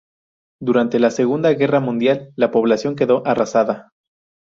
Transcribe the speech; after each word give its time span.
Durante 0.59 0.99
la 0.99 1.11
Segunda 1.11 1.51
Guerra 1.51 1.79
Mundial 1.79 2.33
la 2.35 2.49
población 2.49 2.95
quedó 2.95 3.21
arrasada. 3.27 3.91